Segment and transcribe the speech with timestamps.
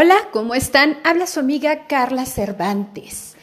[0.00, 1.00] Hola, ¿cómo están?
[1.02, 3.34] Habla su amiga Carla Cervantes.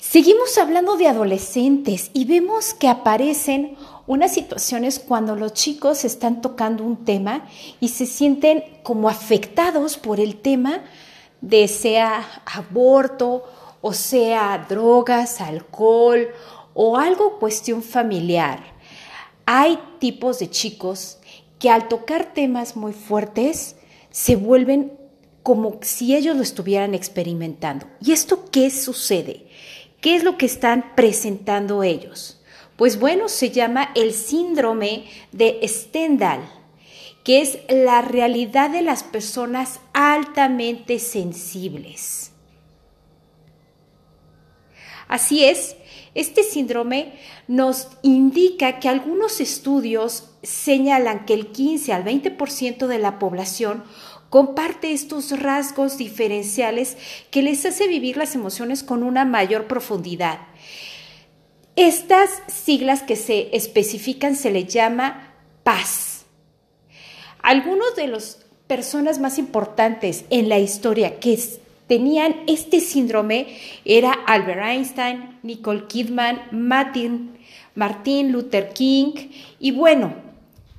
[0.00, 3.76] Seguimos hablando de adolescentes y vemos que aparecen
[4.08, 7.46] unas situaciones cuando los chicos están tocando un tema
[7.78, 10.82] y se sienten como afectados por el tema
[11.40, 13.44] de sea aborto
[13.80, 16.26] o sea drogas, alcohol
[16.74, 18.64] o algo cuestión familiar.
[19.46, 21.18] Hay tipos de chicos
[21.60, 23.76] que al tocar temas muy fuertes
[24.10, 25.03] se vuelven
[25.44, 27.86] como si ellos lo estuvieran experimentando.
[28.00, 29.46] ¿Y esto qué sucede?
[30.00, 32.40] ¿Qué es lo que están presentando ellos?
[32.76, 36.40] Pues bueno, se llama el síndrome de Stendhal,
[37.24, 42.32] que es la realidad de las personas altamente sensibles.
[45.08, 45.76] Así es,
[46.14, 47.12] este síndrome
[47.48, 53.84] nos indica que algunos estudios señalan que el 15 al 20% de la población
[54.34, 56.96] comparte estos rasgos diferenciales
[57.30, 60.40] que les hace vivir las emociones con una mayor profundidad.
[61.76, 66.24] Estas siglas que se especifican se le llama paz.
[67.44, 71.38] Algunos de las personas más importantes en la historia que
[71.86, 77.38] tenían este síndrome era Albert Einstein, Nicole Kidman, Martin,
[77.76, 79.12] Martin Luther King
[79.60, 80.12] y bueno,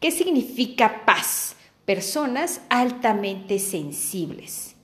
[0.02, 1.55] ¿qué significa paz?
[1.86, 4.76] Personas altamente sensibles.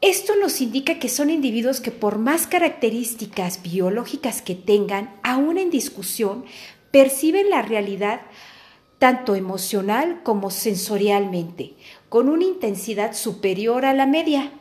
[0.00, 5.70] Esto nos indica que son individuos que por más características biológicas que tengan, aún en
[5.70, 6.44] discusión,
[6.90, 8.20] perciben la realidad
[8.98, 11.74] tanto emocional como sensorialmente,
[12.08, 14.52] con una intensidad superior a la media.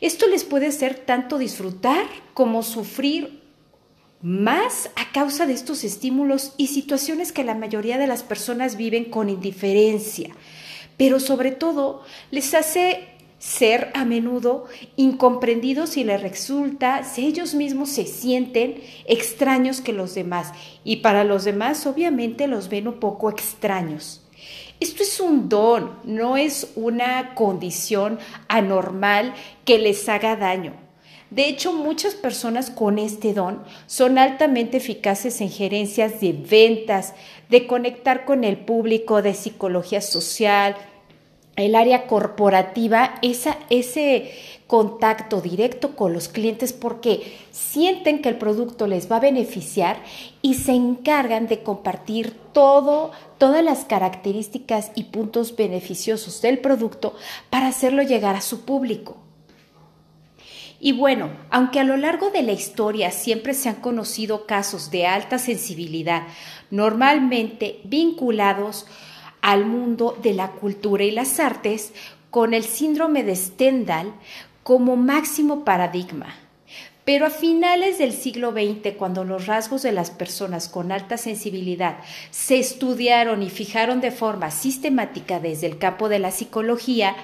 [0.00, 3.39] Esto les puede hacer tanto disfrutar como sufrir
[4.22, 9.04] más a causa de estos estímulos y situaciones que la mayoría de las personas viven
[9.06, 10.30] con indiferencia,
[10.96, 14.66] pero sobre todo les hace ser a menudo
[14.96, 20.52] incomprendidos y les resulta si ellos mismos se sienten extraños que los demás
[20.84, 24.22] y para los demás obviamente los ven un poco extraños.
[24.78, 30.89] Esto es un don, no es una condición anormal que les haga daño.
[31.30, 37.14] De hecho, muchas personas con este don son altamente eficaces en gerencias de ventas,
[37.48, 40.76] de conectar con el público, de psicología social,
[41.54, 44.32] el área corporativa, ese
[44.66, 50.02] contacto directo con los clientes porque sienten que el producto les va a beneficiar
[50.42, 57.14] y se encargan de compartir todo, todas las características y puntos beneficiosos del producto
[57.50, 59.16] para hacerlo llegar a su público.
[60.82, 65.06] Y bueno, aunque a lo largo de la historia siempre se han conocido casos de
[65.06, 66.22] alta sensibilidad,
[66.70, 68.86] normalmente vinculados
[69.42, 71.92] al mundo de la cultura y las artes,
[72.30, 74.14] con el síndrome de Stendhal
[74.62, 76.34] como máximo paradigma.
[77.04, 81.98] Pero a finales del siglo XX, cuando los rasgos de las personas con alta sensibilidad
[82.30, 87.16] se estudiaron y fijaron de forma sistemática desde el campo de la psicología,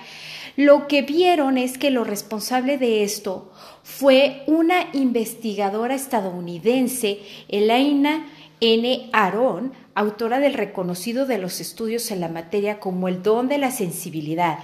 [0.57, 3.53] lo que vieron es que lo responsable de esto
[3.83, 8.27] fue una investigadora estadounidense, Elaina
[8.61, 9.11] N.
[9.13, 13.71] Aaron, autora del reconocido de los estudios en la materia como el don de la
[13.71, 14.61] sensibilidad,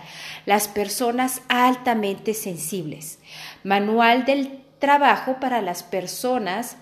[0.47, 3.19] las personas altamente sensibles,
[3.63, 6.79] manual del trabajo para las personas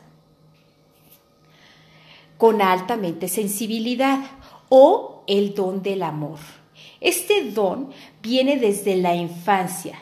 [2.39, 4.21] con altamente sensibilidad
[4.69, 6.39] o el don del amor.
[7.01, 7.91] Este don
[8.23, 9.99] viene desde la infancia.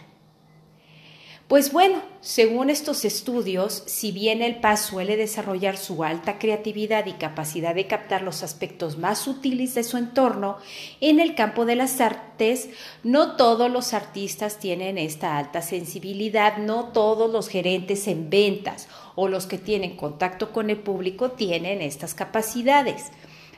[1.49, 7.13] Pues bueno, según estos estudios, si bien el paz suele desarrollar su alta creatividad y
[7.13, 10.59] capacidad de captar los aspectos más sutiles de su entorno,
[11.01, 12.69] en el campo de las artes,
[13.03, 19.27] no todos los artistas tienen esta alta sensibilidad, no todos los gerentes en ventas o
[19.27, 23.07] los que tienen contacto con el público tienen estas capacidades.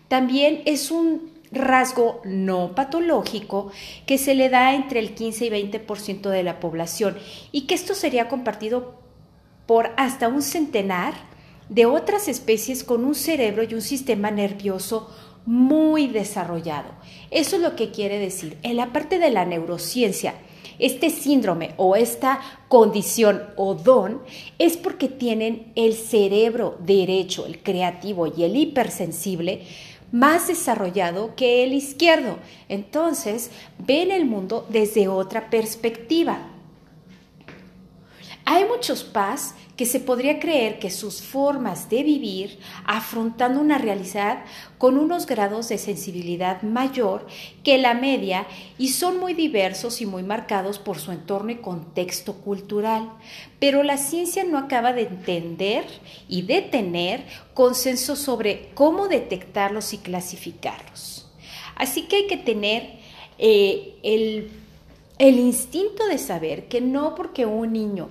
[0.06, 3.72] También es un rasgo no patológico
[4.06, 7.16] que se le da entre el 15 y 20% de la población
[7.52, 9.00] y que esto sería compartido
[9.66, 11.14] por hasta un centenar
[11.68, 15.08] de otras especies con un cerebro y un sistema nervioso
[15.46, 16.90] muy desarrollado.
[17.30, 18.58] Eso es lo que quiere decir.
[18.62, 20.34] En la parte de la neurociencia,
[20.78, 24.22] este síndrome o esta condición o don
[24.58, 29.62] es porque tienen el cerebro derecho, el creativo y el hipersensible
[30.12, 32.38] más desarrollado que el izquierdo.
[32.68, 36.38] Entonces, ven el mundo desde otra perspectiva.
[38.44, 44.44] Hay muchos paz que se podría creer que sus formas de vivir, afrontando una realidad
[44.76, 47.26] con unos grados de sensibilidad mayor
[47.64, 48.46] que la media
[48.76, 53.10] y son muy diversos y muy marcados por su entorno y contexto cultural.
[53.58, 55.86] Pero la ciencia no acaba de entender
[56.28, 57.24] y de tener
[57.54, 61.26] consenso sobre cómo detectarlos y clasificarlos.
[61.74, 62.98] Así que hay que tener
[63.38, 64.50] eh, el,
[65.16, 68.10] el instinto de saber que no porque un niño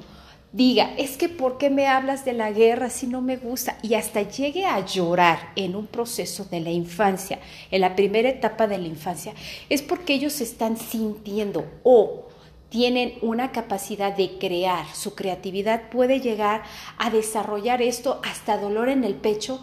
[0.51, 3.77] diga, es que ¿por qué me hablas de la guerra si no me gusta?
[3.81, 7.39] Y hasta llegue a llorar en un proceso de la infancia,
[7.71, 9.33] en la primera etapa de la infancia,
[9.69, 12.27] es porque ellos están sintiendo o
[12.69, 16.63] tienen una capacidad de crear, su creatividad puede llegar
[16.97, 19.59] a desarrollar esto hasta dolor en el pecho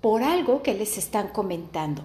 [0.00, 2.02] por algo que les están comentando.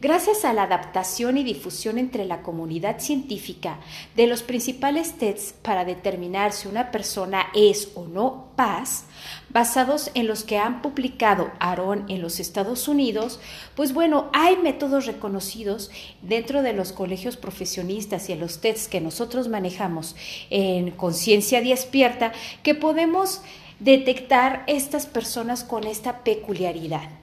[0.00, 3.80] Gracias a la adaptación y difusión entre la comunidad científica
[4.14, 9.06] de los principales tests para determinar si una persona es o no paz,
[9.50, 13.40] basados en los que han publicado Aaron en los Estados Unidos,
[13.74, 15.90] pues bueno, hay métodos reconocidos
[16.22, 20.14] dentro de los colegios profesionistas y en los tests que nosotros manejamos
[20.50, 23.40] en conciencia despierta que podemos
[23.80, 27.17] detectar estas personas con esta peculiaridad.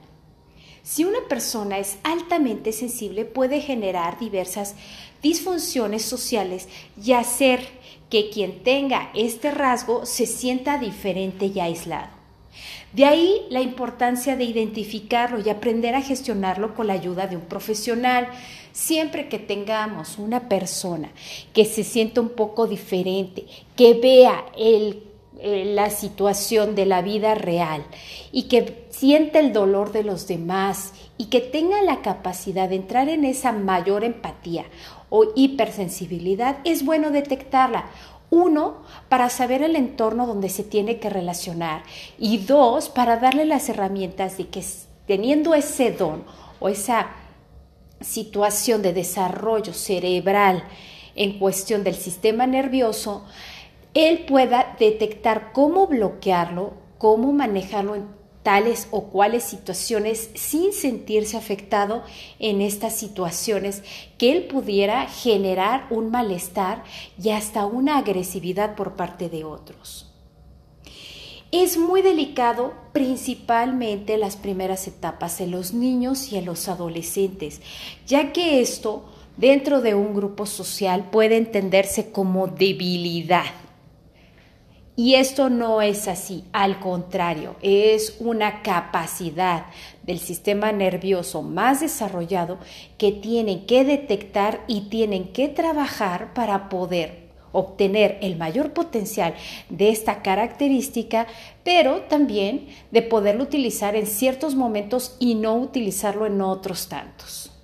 [0.86, 4.76] Si una persona es altamente sensible puede generar diversas
[5.20, 6.68] disfunciones sociales
[7.04, 7.58] y hacer
[8.08, 12.10] que quien tenga este rasgo se sienta diferente y aislado.
[12.92, 17.42] De ahí la importancia de identificarlo y aprender a gestionarlo con la ayuda de un
[17.42, 18.28] profesional.
[18.72, 21.10] Siempre que tengamos una persona
[21.52, 23.44] que se sienta un poco diferente,
[23.74, 25.02] que vea el
[25.38, 27.84] eh, la situación de la vida real
[28.32, 33.08] y que siente el dolor de los demás y que tenga la capacidad de entrar
[33.10, 34.64] en esa mayor empatía
[35.10, 37.90] o hipersensibilidad, es bueno detectarla.
[38.30, 41.82] Uno, para saber el entorno donde se tiene que relacionar
[42.18, 44.64] y dos, para darle las herramientas de que
[45.06, 46.24] teniendo ese don
[46.58, 47.08] o esa
[48.00, 50.64] situación de desarrollo cerebral
[51.14, 53.24] en cuestión del sistema nervioso,
[53.96, 58.04] él pueda detectar cómo bloquearlo, cómo manejarlo en
[58.42, 62.04] tales o cuales situaciones sin sentirse afectado
[62.38, 63.82] en estas situaciones
[64.18, 66.84] que él pudiera generar un malestar
[67.20, 70.12] y hasta una agresividad por parte de otros.
[71.50, 77.62] Es muy delicado principalmente las primeras etapas en los niños y en los adolescentes,
[78.06, 79.06] ya que esto
[79.38, 83.46] dentro de un grupo social puede entenderse como debilidad
[84.96, 89.66] y esto no es así, al contrario, es una capacidad
[90.02, 92.58] del sistema nervioso más desarrollado
[92.96, 99.34] que tienen que detectar y tienen que trabajar para poder obtener el mayor potencial
[99.68, 101.26] de esta característica,
[101.62, 107.55] pero también de poderlo utilizar en ciertos momentos y no utilizarlo en otros tantos.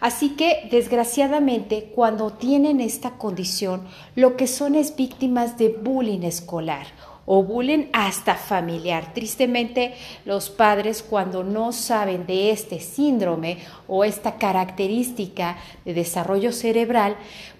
[0.00, 6.86] Así que, desgraciadamente, cuando tienen esta condición, lo que son es víctimas de bullying escolar
[7.30, 9.12] o bullying hasta familiar.
[9.12, 9.92] Tristemente,
[10.24, 17.16] los padres cuando no saben de este síndrome o esta característica de desarrollo cerebral,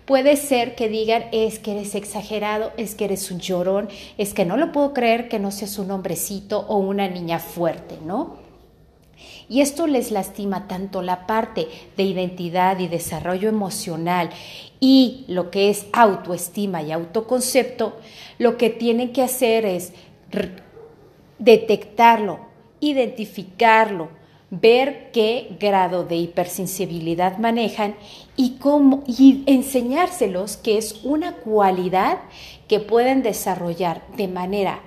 [0.07, 4.47] puede ser que digan es que eres exagerado, es que eres un llorón, es que
[4.47, 8.48] no lo puedo creer que no seas un hombrecito o una niña fuerte, ¿no?
[9.49, 14.31] Y esto les lastima tanto la parte de identidad y desarrollo emocional
[14.81, 17.97] y lo que es autoestima y autoconcepto,
[18.39, 19.93] lo que tienen que hacer es
[21.39, 22.41] detectarlo,
[22.81, 24.09] identificarlo,
[24.51, 27.95] ver qué grado de hipersensibilidad manejan
[28.37, 32.19] y cómo y enseñárselos que es una cualidad
[32.67, 34.81] que pueden desarrollar de manera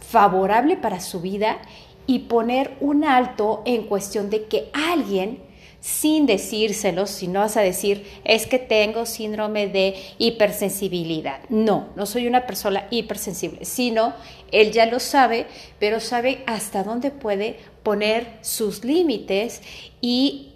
[0.00, 1.58] favorable para su vida
[2.06, 5.40] y poner un alto en cuestión de que alguien,
[5.80, 11.40] sin decírselo, si no vas a decir, es que tengo síndrome de hipersensibilidad.
[11.48, 14.14] No, no soy una persona hipersensible, sino
[14.52, 15.46] él ya lo sabe,
[15.78, 19.62] pero sabe hasta dónde puede poner sus límites
[20.00, 20.52] y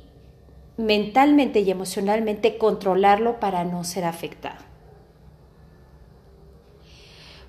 [0.77, 4.65] mentalmente y emocionalmente controlarlo para no ser afectado.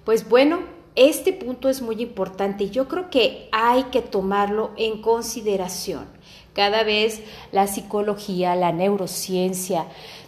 [0.05, 4.99] Pues bueno, este punto es muy importante y yo creo que hay que tomarlo en
[4.99, 6.07] consideración.
[6.53, 9.85] Cada vez la psicología, la neurociencia,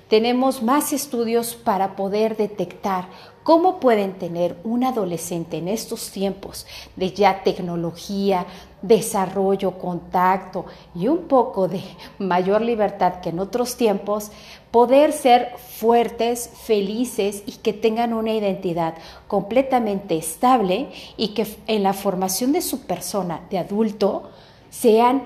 [0.10, 3.08] tenemos más estudios para poder detectar
[3.44, 8.46] cómo pueden tener un adolescente en estos tiempos de ya tecnología,
[8.82, 11.82] desarrollo, contacto y un poco de
[12.20, 14.32] mayor libertad que en otros tiempos,
[14.72, 18.96] poder ser fuertes, felices y que tengan una identidad
[19.28, 24.30] completamente estable y que en la formación de su persona de adulto
[24.70, 25.24] sean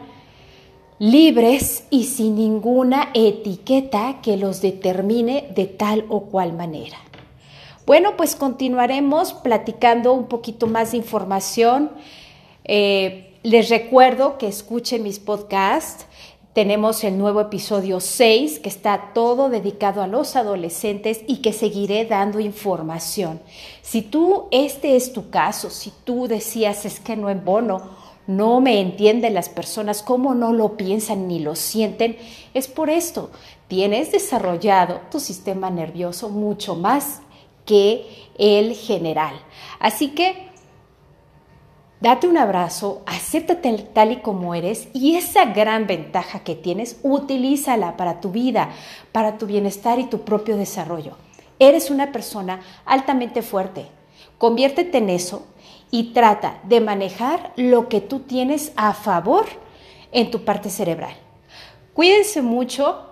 [1.04, 6.96] libres y sin ninguna etiqueta que los determine de tal o cual manera.
[7.86, 11.92] Bueno, pues continuaremos platicando un poquito más de información.
[12.64, 16.06] Eh, les recuerdo que escuchen mis podcasts.
[16.54, 22.06] Tenemos el nuevo episodio 6 que está todo dedicado a los adolescentes y que seguiré
[22.06, 23.42] dando información.
[23.82, 28.62] Si tú, este es tu caso, si tú decías es que no en bono, no
[28.62, 32.18] me entienden las personas, cómo no lo piensan ni lo sienten,
[32.54, 33.32] es por esto.
[33.68, 37.22] Tienes desarrollado tu sistema nervioso mucho más
[37.66, 39.36] que el general.
[39.80, 40.50] Así que
[42.00, 47.98] date un abrazo, acéptate tal y como eres y esa gran ventaja que tienes, utilízala
[47.98, 48.70] para tu vida,
[49.12, 51.18] para tu bienestar y tu propio desarrollo.
[51.60, 53.88] Eres una persona altamente fuerte.
[54.38, 55.46] Conviértete en eso
[55.94, 59.46] y trata de manejar lo que tú tienes a favor
[60.12, 61.14] en tu parte cerebral.
[61.94, 63.12] Cuídense mucho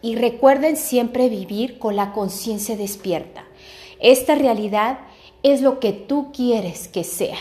[0.00, 3.44] y recuerden siempre vivir con la conciencia despierta.
[3.98, 5.00] Esta realidad
[5.42, 7.38] es lo que tú quieres que sea.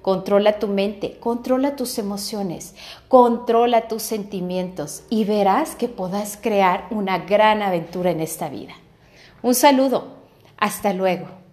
[0.00, 2.76] Controla tu mente, controla tus emociones,
[3.08, 8.74] controla tus sentimientos y verás que podrás crear una gran aventura en esta vida.
[9.42, 10.04] Un saludo,
[10.56, 11.43] hasta luego.